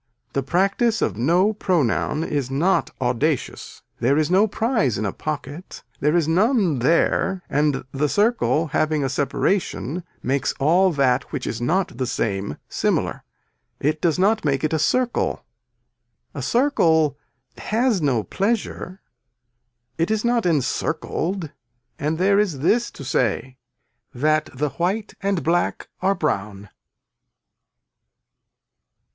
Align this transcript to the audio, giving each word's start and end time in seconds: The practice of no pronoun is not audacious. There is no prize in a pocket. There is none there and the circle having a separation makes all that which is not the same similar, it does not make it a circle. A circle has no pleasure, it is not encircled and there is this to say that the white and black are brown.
The 0.33 0.41
practice 0.41 1.03
of 1.03 1.15
no 1.15 1.53
pronoun 1.53 2.23
is 2.23 2.49
not 2.49 2.89
audacious. 2.99 3.83
There 3.99 4.17
is 4.17 4.31
no 4.31 4.47
prize 4.47 4.97
in 4.97 5.05
a 5.05 5.13
pocket. 5.13 5.83
There 5.99 6.15
is 6.15 6.27
none 6.27 6.79
there 6.79 7.43
and 7.51 7.83
the 7.91 8.09
circle 8.09 8.69
having 8.69 9.03
a 9.03 9.09
separation 9.09 10.03
makes 10.23 10.53
all 10.59 10.91
that 10.93 11.31
which 11.31 11.45
is 11.45 11.61
not 11.61 11.99
the 11.99 12.07
same 12.07 12.57
similar, 12.67 13.23
it 13.79 14.01
does 14.01 14.17
not 14.17 14.43
make 14.43 14.63
it 14.63 14.73
a 14.73 14.79
circle. 14.79 15.45
A 16.33 16.41
circle 16.41 17.15
has 17.59 18.01
no 18.01 18.23
pleasure, 18.23 19.01
it 19.99 20.09
is 20.09 20.25
not 20.25 20.47
encircled 20.47 21.51
and 21.99 22.17
there 22.17 22.39
is 22.39 22.61
this 22.61 22.89
to 22.89 23.03
say 23.03 23.55
that 24.15 24.49
the 24.51 24.69
white 24.69 25.13
and 25.21 25.43
black 25.43 25.89
are 26.01 26.15
brown. 26.15 26.69